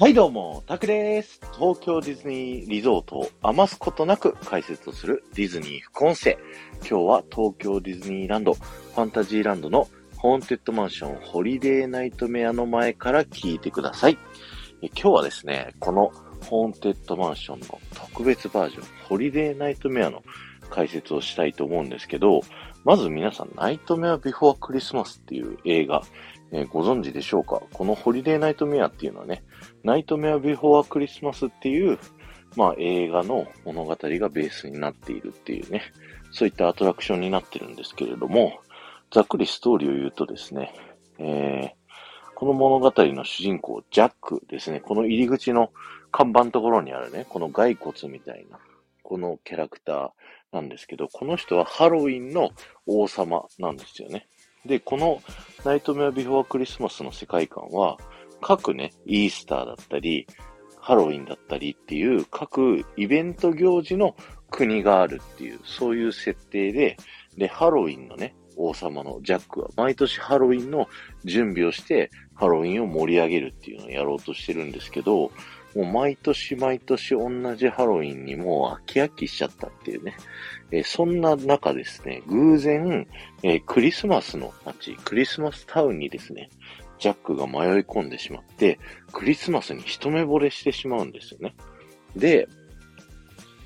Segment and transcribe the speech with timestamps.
[0.00, 1.40] はいどうも、タクです。
[1.58, 6.38] 東京ディズニーリゾートを余すことなく解説をするディズニー副音声。
[6.88, 14.18] 今日は東京ディズニーランド、ファンタジーランドのホーンテッドマンションホリデーナイトメアの前から聞いてください。
[14.82, 16.12] 今日はですね、この
[16.48, 20.22] ホーンテッドマンションの特別バージョン、ホリデーナイトメアの
[20.70, 22.42] 解説をしたいと思うんですけど、
[22.84, 26.02] まず皆さん、ナイトメアビフォークリスマスっていう映画、
[26.52, 27.62] えー、ご存知でしょうか？
[27.72, 29.42] このホリデーナイトメアっていうのはね、
[29.84, 31.98] ナイトメアビフォークリスマスっていう、
[32.56, 33.96] まあ映画の物語が
[34.28, 35.82] ベースになっているっていうね、
[36.30, 38.60] そういったアトラクションになってるんですけれども、
[39.10, 40.74] ざっくりストーリーを言うとですね、
[41.18, 45.70] えー、この物語の主人公、ジャックですね、この入り口の
[46.12, 48.58] 看板のところにあるね、この骸骨みたいな、
[49.02, 50.10] このキャラクター
[50.52, 52.50] なんですけど、この人はハロウィンの
[52.86, 54.26] 王様なんですよね。
[54.64, 55.22] で、この
[55.64, 57.98] ナイトメアビフォークリスマスの世界観は、
[58.40, 60.26] 各ね、イースターだったり、
[60.80, 64.14] ハロウィンだったりっていう各イベント行事の
[64.50, 66.96] 国があるっていう、そういう設定で、
[67.36, 70.88] で、ハロウィンのね、王様のジャックは毎年ハロウィンの
[71.24, 75.30] 準備をしてハロウィンを盛り上げるっていうのをやろうとしてるんですけど、
[75.74, 80.16] もう毎年毎年同じハロウィンにもう飽き飽きしちゃったっていうね。
[80.70, 83.06] えー、そんな中ですね、偶然、
[83.42, 86.50] えー、クリスマスの街、クリスマスタウンにですね、
[86.98, 88.78] ジャックが迷い込んでしまって、
[89.12, 91.54] クリスマスに一目惚れしてしまうんですよね。
[92.16, 92.48] で、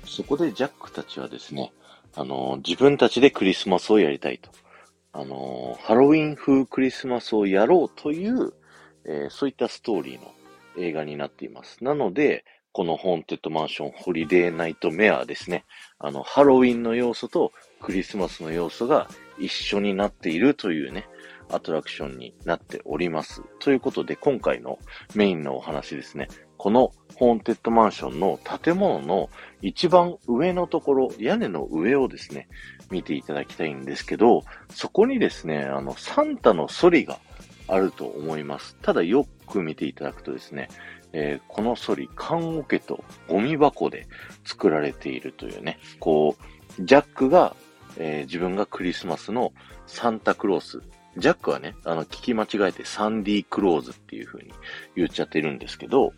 [0.05, 1.73] そこでジャックたちはですね、
[2.15, 4.51] あのー、自分たちでクリスマスをやりたいと。
[5.15, 8.51] あのハロウィン風クリスマスをやろうという、
[9.05, 10.33] えそういったストーリーの
[10.77, 11.83] 映画になっています。
[11.83, 15.63] なので、このホーンテッドマンションホリデーナイトメアですね。
[15.99, 19.07] あの、ハロウィンの要素とクリスマスの要素が
[19.37, 21.07] 一緒になっているというね、
[21.49, 23.43] アトラクションになっております。
[23.59, 24.79] ということで、今回の
[25.13, 26.27] メインのお話ですね。
[26.57, 29.29] このホーンテッドマンションの建物の
[29.61, 32.47] 一番上のところ、屋根の上をですね、
[32.89, 37.19] 見ていただきたいんですけど、そこにですね、あの、サンタのソリが
[37.67, 38.77] あると思います。
[38.81, 40.69] ただよく見ていただくとですね、
[41.13, 44.07] えー、このソリ、缶桶とゴミ箱で
[44.43, 46.35] 作られているというね、こ
[46.79, 47.55] う、ジャックが、
[47.97, 49.53] えー、自分がクリスマスの
[49.85, 50.81] サンタクロース。
[51.15, 54.51] ジャックはね、あの、聞き間違えてサンディクローズっていう風に
[54.95, 56.13] 言っちゃってるんですけど、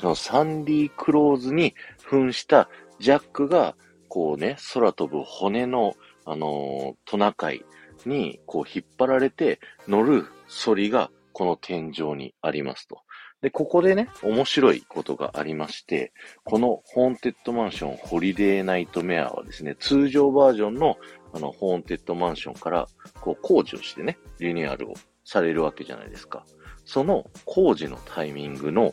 [0.00, 2.68] そのサンディクローズに扮した
[2.98, 3.76] ジャックが、
[4.08, 5.94] こうね、空飛ぶ骨の、
[6.24, 7.64] あのー、トナカイ
[8.04, 13.00] に、こう引っ張られて乗る反りがこの天井にありますと。
[13.40, 16.12] で、ここでね、面白いことがありまして、
[16.44, 20.96] このホーンテッドマンションホリデーナイトメアはですね、通常バージョンの
[21.34, 22.86] あの、ホーンテッドマンションから、
[23.20, 24.94] こう、工事をしてね、リニューアルを
[25.24, 26.44] されるわけじゃないですか。
[26.84, 28.92] その工事のタイミングの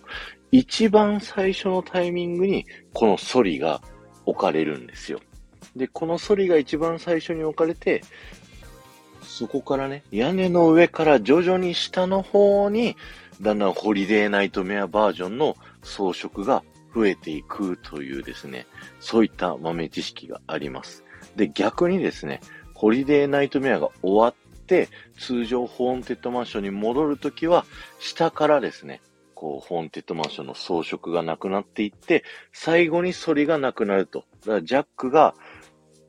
[0.52, 3.82] 一番最初のタイミングに、このソリが
[4.26, 5.20] 置かれるんですよ。
[5.76, 8.02] で、このソリが一番最初に置かれて、
[9.40, 12.98] そこからね、屋根の上から徐々に下の方に、
[13.40, 16.62] だんだんホリデーナイトメアバージョンの装飾が
[16.94, 18.68] 増えていくというですね、
[19.00, 21.06] そういった豆知識があります。
[21.38, 22.42] で、逆にですね、
[22.74, 27.64] ホリデーナイトメアが終わって、通常ホーンテッドマンションに戻るときは、
[28.02, 29.00] 下からですね、
[29.36, 34.26] こう、ホーンテッドマンションの装飾がなくなっていって、最後にソリがなくなると。
[34.42, 35.34] だからジャックが、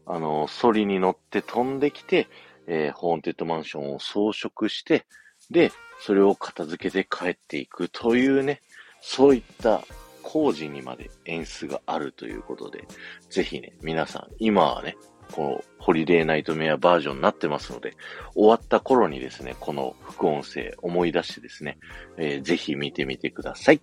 [0.04, 2.26] あの、ソリに乗って飛んできて、
[2.72, 5.04] えー、ホーンテッドマンションを装飾して、
[5.50, 8.62] で、それを片付けて帰っていくというね、
[9.00, 9.82] そういった
[10.22, 12.84] 工事にまで演出があるということで、
[13.28, 14.96] ぜひね、皆さん、今はね、
[15.32, 17.96] このホリデーナイトメアバージョンになってますので、
[18.34, 21.78] 終わった頃にですね、この副音声思い出してですね、
[22.18, 23.80] えー、ぜひ見てみてください。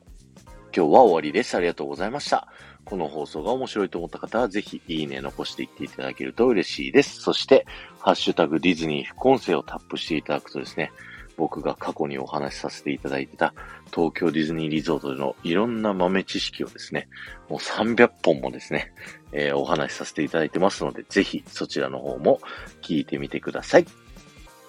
[0.77, 1.57] 今日は終わりです。
[1.57, 2.47] ありがとうございました。
[2.85, 7.19] この放送が面白いと思った方は、ぜひいいね残していっていただけると嬉しいです。
[7.19, 7.65] そして、
[7.99, 10.91] ハッシュタグディズニー副音声をタップしていただくとですね、
[11.35, 13.55] 僕が過去にお話しさせていただいてた
[13.91, 17.07] 東京ディズニーリゾートでのいろんな豆知識をですね、
[17.49, 18.93] もう300本もですね、
[19.31, 22.39] えー、お話しさせていただいてますので、ぜひそちらの方も
[22.83, 23.85] 聞いてみてください。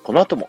[0.03, 0.49] この後も